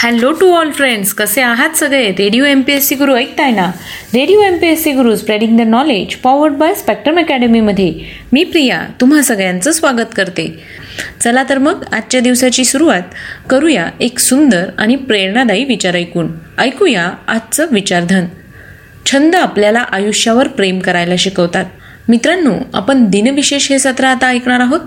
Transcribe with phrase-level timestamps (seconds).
[0.00, 2.10] Hello to all friends कसे आहात सगळे?
[2.10, 3.64] Radio M P S C Guru ऐकताय ना?
[4.14, 7.94] Radio M P S C Guru spreading the knowledge powered by Spectrum अकॅडमीमध्ये
[8.32, 10.62] मी प्रिया तुम्हा सगळ्यांचं स्वागत करते.
[11.24, 13.02] चला तर मग आजच्या दिवसाची सुरुवात
[13.50, 16.28] करूया एक सुंदर आणि प्रेरणादायी विचार ऐकून.
[16.58, 18.24] ऐकूया आजचं विचारधन.
[19.06, 21.64] छंद आपल्याला आयुष्यावर प्रेम करायला शिकवतात.
[22.08, 24.80] मित्रांनो आपण दिनविशेष हे सत्र आता ऐकणार आहोत.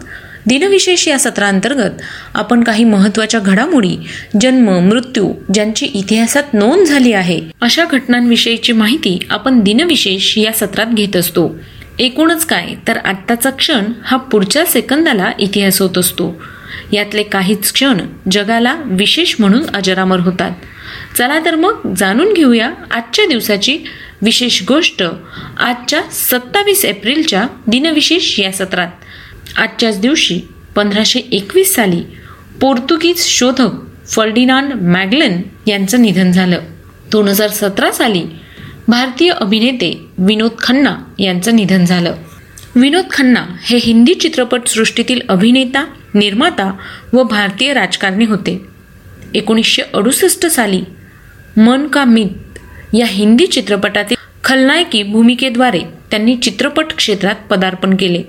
[0.48, 2.02] दिनविशेष या सत्रांतर्गत
[2.34, 3.98] आपण काही महत्त्वाच्या घडामोडी
[4.42, 11.16] जन्म मृत्यू ज्यांची इतिहासात नोंद झाली आहे अशा घटनांविषयीची माहिती आपण दिनविशेष या सत्रात घेत
[11.16, 11.60] असतो.
[12.00, 16.42] एकूणच काय तर आत्ताचा क्षण हा पुढच्या सेकंदाला इतिहास होत असतो.
[16.94, 17.98] यातले काहीच क्षण
[18.32, 20.52] जगाला विशेष म्हणून अजरामर होतात.
[21.18, 23.78] चला तर मग जाणून घेऊया आजच्या दिवसाची
[24.22, 25.04] विशेष गोष्ट
[25.60, 28.88] आजच्या सत्तावीस एप्रिलच्या दिनविशेष या सत्रात.
[29.58, 30.42] आजच्याच दिवशी
[30.76, 32.02] पंधराशे एकवीस साली
[32.62, 33.70] पोर्तुगीज शोधक
[34.08, 36.60] फर्डिनांड मॅगलन यांचं निधन झालं.
[37.12, 38.24] दोन हजार सतरा साली
[38.88, 42.16] भारतीय अभिनेते विनोद खन्ना यांचं निधन झालं.
[42.76, 46.78] विनोद खन्ना हे हिंदी चित्रपटसृष्टीतील अभिनेता निर्माता
[47.14, 48.62] व भारतीय राजकारणी होते.
[49.34, 50.84] एकोणीसशे अडुसष्ट साली
[51.58, 52.60] मन का मित
[52.96, 55.80] या हिंदी चित्रपटातील खलनायकी भूमिकेद्वारे
[56.12, 58.24] त्यांनी चित्रपट क्षेत्रात पदार्पण केले.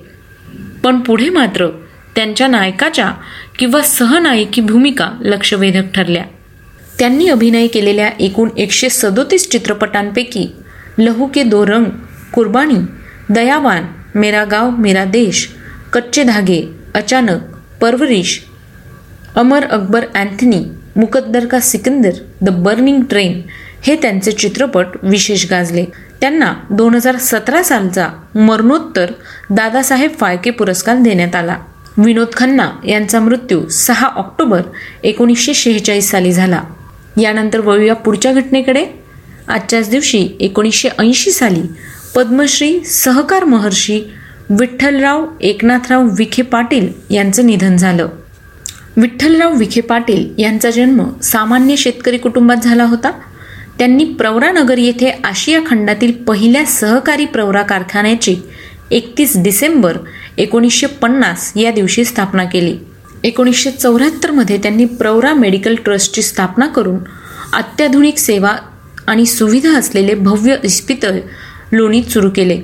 [0.85, 1.69] पण पुढे मात्र
[2.17, 3.11] त्यांच्या नायकाच्या
[3.59, 6.25] किंवा सहनायकी भूमिका लक्षवेधक ठरल्या.
[6.99, 10.47] त्यांनी अभिनय केलेल्या एकूण एकशे सदोतीस चित्रपटांपैकी
[10.99, 11.85] लहू के दो रंग
[12.35, 12.75] कुर्बानी
[13.31, 15.49] दयावान मेरा गाव मेरा देश
[15.93, 16.63] कच्चे धागे
[16.95, 17.41] अचानक
[17.81, 18.39] परवरिश
[19.37, 20.65] अमर अकबर अँथनी
[20.97, 23.41] मुकद्दर का सिकंदर द बर्निंग ट्रेन
[23.83, 25.85] हे त्यांचे चित्रपट विशेष गाजले.
[26.23, 29.11] त्यांना दोन हजार सतरा सालचा मरणोत्तर
[29.51, 31.57] दादासाहेब फाळके पुरस्कार देण्यात आला.
[31.97, 34.63] विनोद खन्ना यांचा मृत्यू सहा ऑक्टोबर
[35.03, 36.63] एकोणीसशे शेहेचाळीस साली झाला.
[37.21, 38.87] यानंतर वळूया पुढच्या घटनेकडे.
[39.49, 41.63] आजच्याच दिवशी एकोणीसशे ऐंशी साली
[42.15, 44.03] पद्मश्री सहकार महर्षी
[44.51, 48.09] विठ्ठलराव एकनाथराव विखे पाटील यांचं निधन झालं.
[48.97, 53.11] विठ्ठलराव विखे पाटील यांचा जन्म सामान्य शेतकरी कुटुंबात झाला होता.
[53.79, 58.37] त्यांनी प्रवरानगर येथे आशिया खंडातील पहिल्या सहकारी प्रवरा कारखान्याची
[58.91, 59.97] एकतीस डिसेंबर
[60.39, 62.77] एकोणीसशे पन्नास या दिवशी स्थापना केली.
[63.25, 66.99] एकोणीसशे चौऱ्याहत्तरमध्ये त्यांनी प्रवरा मेडिकल ट्रस्टची स्थापना करून
[67.53, 68.57] अत्याधुनिक सेवा
[69.07, 71.19] आणि सुविधा असलेले भव्य इस्पितळ
[71.73, 72.61] लोणीत सुरू केले.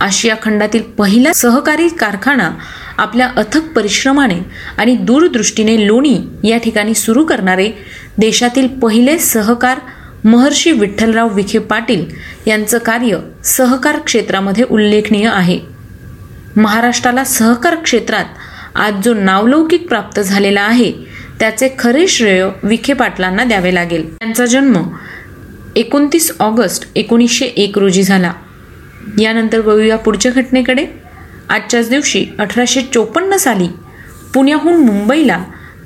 [0.00, 2.50] आशिया खंडातील पहिला सहकारी कारखाना
[2.98, 4.38] आपल्या अथक परिश्रमाने
[4.78, 7.70] आणि दूरदृष्टीने लोणी या ठिकाणी सुरू करणारे
[8.18, 9.78] देशातील पहिले सहकार
[10.26, 12.04] महर्षी विठ्ठलराव विखे पाटील
[12.46, 15.60] यांचं कार्य सहकार क्षेत्रामध्ये उल्लेखनीय आहे.
[16.56, 18.24] महाराष्ट्राला सहकार क्षेत्रात
[18.74, 20.92] आज जो नावलौकिक प्राप्त झालेला आहे
[21.40, 24.14] त्याचे खरे श्रेय विखे पाटलांना द्यावे लागेल.
[24.16, 24.82] त्यांचा जन्म
[25.76, 28.32] एकोणतीस ऑगस्ट एकोणीसशे एक रोजी झाला.
[29.20, 30.86] यानंतर वळूया पुढच्या घटनेकडे.
[31.48, 33.68] आजच्याच दिवशी अठराशे चोपन्न साली
[34.34, 35.44] पुण्याहून मुंबईला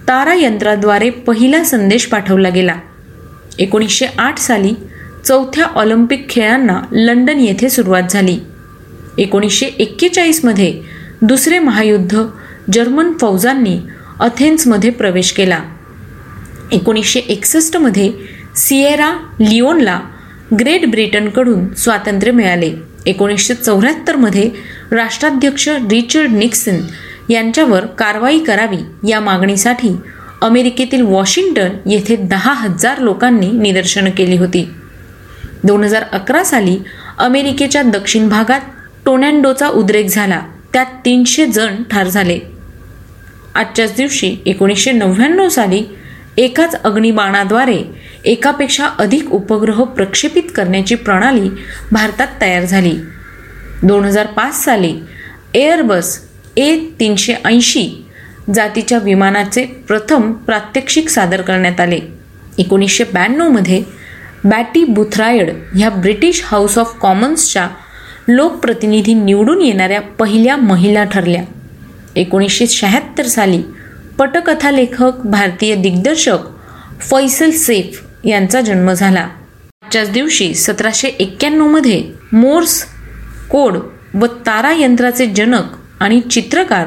[0.08, 2.74] तारा यंत्राद्वारे पहिला संदेश पाठवला गेला.
[3.58, 4.74] एकोणीसशे आठ साली
[5.24, 8.38] चौथ्या ऑलिम्पिक खेळांना लंडन येथे सुरुवात झाली.
[9.18, 10.82] एकोणीसशे एक्केचाळीसमध्ये
[11.22, 12.22] दुसरे महायुद्ध
[12.72, 13.78] जर्मन फौजांनी
[14.20, 15.60] अथेन्समध्ये प्रवेश केला.
[16.72, 18.12] एकोणीसशे एकसष्टमध्ये
[18.56, 20.00] सिएरा लिओनला
[20.60, 22.72] ग्रेट ब्रिटनकडून स्वातंत्र्य मिळाले.
[23.06, 24.50] एकोणीसशे चौऱ्याहत्तरमध्ये
[24.92, 26.80] राष्ट्राध्यक्ष रिचर्ड निक्सन
[27.28, 29.88] यांच्यावर कारवाई करावी या मागणीसाठी
[30.40, 34.68] अमेरिकेतील वॉशिंग्टन येथे दहा हजार लोकांनी निदर्शनं केली होती.
[35.64, 36.78] दोन हजार अकरा साली
[37.18, 38.60] अमेरिकेच्या दक्षिण भागात
[39.04, 40.40] टोनॅन्डोचा उद्रेक झाला.
[40.72, 42.38] त्यात तीनशे जण ठार झाले.
[43.54, 45.82] आजच्याच दिवशी एकोणीसशे नव्याण्णव साली
[46.36, 47.82] एकाच अग्निबाणाद्वारे
[48.24, 51.48] एकापेक्षा अधिक उपग्रह प्रक्षेपित करण्याची प्रणाली
[51.92, 52.94] भारतात तयार झाली.
[53.82, 54.94] दोन हजार पाच साली
[55.54, 56.20] एअरबस
[56.56, 58.04] ए तीनशे ऐंशी
[58.54, 61.98] जातीच्या विमानाचे प्रथम प्रात्यक्षिक सादर करण्यात आले.
[62.58, 63.82] एकोणीसशे ब्याण्णवमध्ये
[64.44, 67.68] बॅटी बुथरायड ह्या ब्रिटिश हाऊस ऑफ कॉमन्सच्या
[68.28, 71.42] लोकप्रतिनिधी निवडून येणाऱ्या पहिल्या महिला ठरल्या.
[72.16, 73.62] एकोणीसशे शहात्तर साली
[74.18, 76.38] पटकथा लेखक भारतीय दिग्दर्शक
[77.00, 79.28] फैसल सेफ यांचा जन्म झाला.
[79.82, 82.02] आजच्याच दिवशी सतराशे एक्क्याण्णवमध्ये
[82.32, 82.84] मोर्स
[83.50, 83.76] कोड
[84.14, 86.86] व तारा यंत्राचे जनक आणि चित्रकार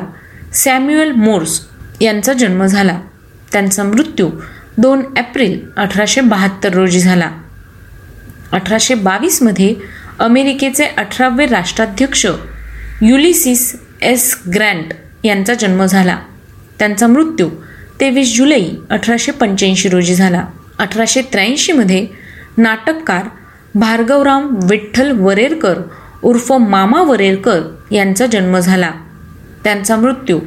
[0.53, 1.61] सॅम्युएल मोर्स
[2.01, 3.01] यांचा जन्म झाला.
[3.51, 4.29] त्यांचा मृत्यू
[4.77, 7.31] दोन एप्रिल अठराशे बहात्तर रोजी झाला.
[8.51, 9.75] अठराशे बावीसमध्ये
[10.19, 12.25] अमेरिकेचे अठरावे राष्ट्राध्यक्ष
[13.01, 14.37] युलिसिस एस.
[14.53, 16.17] ग्रँट यांचा जन्म झाला.
[16.79, 17.49] त्यांचा मृत्यू
[17.99, 20.45] तेवीस जुलै अठराशे पंच्याऐंशी रोजी झाला.
[20.79, 22.07] अठराशे त्र्याऐंशीमध्ये
[22.57, 23.23] नाटककार
[23.75, 25.77] भार्गवराम विठ्ठल वरेरकर
[26.23, 27.61] उर्फ मामा वरेरकर
[27.91, 28.91] यांचा जन्म झाला.
[29.63, 30.39] त्यांचा मृत्यू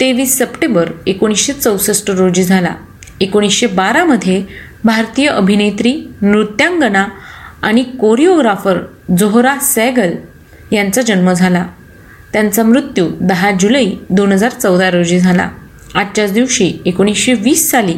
[0.00, 2.74] तेवीस सप्टेंबर एकोणीसशे चौसष्ट रोजी झाला.
[3.20, 4.42] एकोणीसशे बारामध्ये
[4.84, 5.92] भारतीय अभिनेत्री
[6.22, 7.06] नृत्यांगना
[7.62, 8.78] आणि कोरिओग्राफर
[9.18, 10.12] जोहरा सॅगल
[10.72, 11.66] यांचा जन्म झाला.
[12.32, 15.48] त्यांचा मृत्यू दहा जुलै दोन हजार चौदा रोजी झाला.
[15.94, 17.94] आजच्याच दिवशी एकोणीसशे वीस साली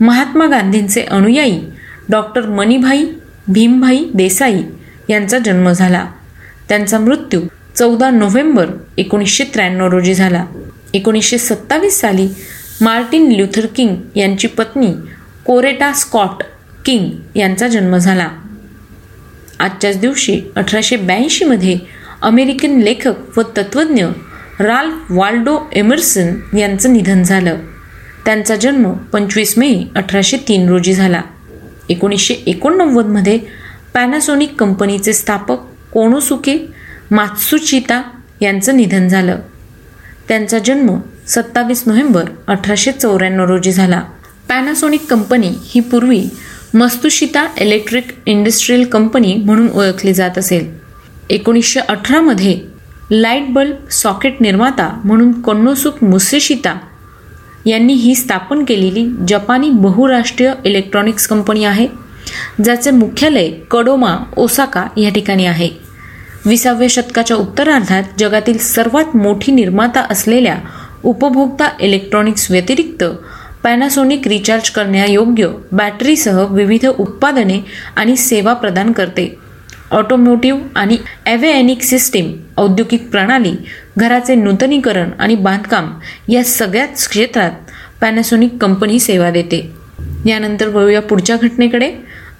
[0.00, 1.60] महात्मा गांधींचे अनुयायी
[2.08, 3.04] डॉक्टर मणिभाई
[3.48, 4.62] भीमभाई देसाई
[5.08, 6.06] यांचा जन्म झाला.
[6.68, 7.40] त्यांचा मृत्यू
[7.76, 8.66] चौदा नोव्हेंबर
[8.98, 10.46] एकोणीसशे त्र्याण्णव रोजी झाला.
[10.94, 12.28] एकोणीसशे सत्तावीस साली
[12.80, 14.86] मार्टिन ल्युथर किंग यांची पत्नी
[15.46, 16.42] कोरेटा स्कॉट
[16.84, 18.28] किंग यांचा जन्म झाला.
[19.58, 21.78] आजच्याच दिवशी अठराशे ब्याऐंशीमध्ये
[22.22, 24.04] अमेरिकन लेखक व तत्त्वज्ञ
[24.60, 27.56] राल्फ वाल्डो एमर्सन यांचं निधन झालं.
[28.24, 31.22] त्यांचा जन्म पंचवीस मे अठराशे तीन रोजी झाला.
[31.88, 33.38] एकोणीसशे एकोणनव्वदमध्ये
[33.94, 35.58] पॅनासोनिक कंपनीचे स्थापक
[35.92, 36.81] कोणोसुके
[37.12, 38.02] मात्सुचिता
[38.40, 39.38] यांचं निधन झालं.
[40.28, 40.96] त्यांचा जन्म
[41.28, 44.00] सत्तावीस नोव्हेंबर अठराशे चौऱ्याण्णव रोजी झाला.
[44.48, 46.22] पॅनासोनिक कंपनी ही पूर्वी
[46.74, 50.70] मस्तुशिता इलेक्ट्रिक इंडस्ट्रीयल कंपनी म्हणून ओळखली जात असेल.
[51.30, 52.58] एकोणीसशे अठरामध्ये
[53.10, 56.74] लाइट बल्ब सॉकेट निर्माता म्हणून कन्नोसुक मुसेशिता
[57.66, 61.86] यांनी ही स्थापन केलेली जपानी बहुराष्ट्रीय इलेक्ट्रॉनिक्स कंपनी आहे
[62.64, 65.81] ज्याचे मुख्यालय कडोमा ओसाका या ठिकाणी आहे.
[66.44, 70.56] विसाव्या शतकाच्या उत्तरार्धात जगातील सर्वात मोठी निर्माता असलेल्या
[71.04, 73.04] उपभोक्ता इलेक्ट्रॉनिक्स व्यतिरिक्त
[73.64, 77.58] पॅनासोनिक रिचार्ज करण्यायोग्य बॅटरीसह विविध उत्पादने
[77.96, 79.34] आणि सेवा प्रदान करते.
[79.90, 80.96] ऑटोमोटिव्ह आणि
[81.26, 83.52] ॲव्हेएनिक सिस्टीम औद्योगिक प्रणाली
[83.98, 85.90] घराचे नूतनीकरण आणि बांधकाम
[86.28, 87.52] या सगळ्याच क्षेत्रात
[88.00, 89.70] पॅनासोनिक कंपनी सेवा देते.
[90.26, 91.92] यानंतर वळूया पुढच्या घटनेकडे.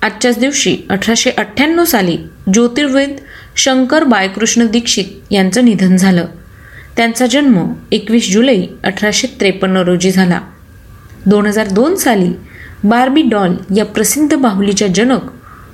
[0.03, 2.17] आजच्याच दिवशी अठराशे अठ्ठ्याण्णव साली
[2.53, 3.17] ज्योतिर्वेद
[3.57, 6.27] शंकर बायकृष्ण दीक्षित यांचं निधन झालं.
[6.97, 10.41] त्यांचा जन्म एकवीस जुलै अठराशे त्रेपन्न रोजी झाला.
[11.27, 12.33] दोन हजार दोन साली
[12.85, 15.21] बार्बी डॉल या प्रसिद्ध बाहुलीच्या जनक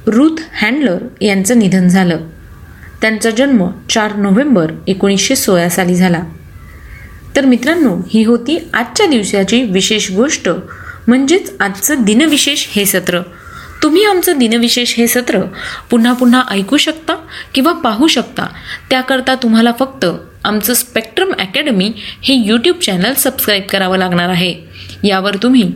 [0.07, 2.17] रुथ हँडलर यांचं निधन झालं.
[3.01, 6.23] त्यांचा जन्म चार नोव्हेंबर एकोणीसशे सोळा साली झाला.
[7.37, 10.49] तर मित्रांनो ही होती आजच्या दिवसाची विशेष गोष्ट
[11.07, 13.21] म्हणजेच आजचं दिनविशेष हे सत्र.
[13.83, 15.41] तुम्ही आमचं दिनविशेष हे सत्र
[15.91, 17.15] पुन्हा पुन्हा ऐकू शकता
[17.55, 18.47] किंवा पाहू शकता.
[18.91, 20.07] त्याकरता तुम्हाला फक्त
[20.45, 24.55] आमचं स्पेक्ट्रम अकॅडमी हे यूट्यूब चॅनल सबस्क्राईब करावं लागणार आहे.
[25.05, 25.73] यावर तुम्ही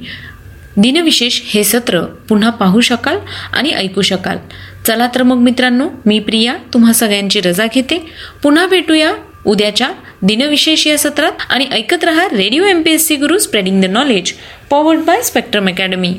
[0.76, 3.16] दिनविशेष हे सत्र पुन्हा पाहू शकाल
[3.52, 4.36] आणि ऐकू शकाल.
[4.86, 7.98] चला तर मग मित्रांनो मी प्रिया तुम्हा सगळ्यांची रजा घेते.
[8.42, 9.12] पुन्हा भेटूया
[9.46, 13.84] उद्याच्या दिनविशेष या सत्रात आणि ऐकत रहा radio M P S C Guru spreading the
[13.84, 14.32] knowledge
[14.70, 16.10] powered by Spectrum academy